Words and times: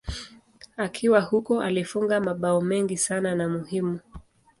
Akiwa 0.77 1.19
huko 1.21 1.61
alifunga 1.61 2.19
mabao 2.19 2.61
mengi 2.61 2.97
sana 2.97 3.35
na 3.35 3.49
muhimu. 3.49 3.99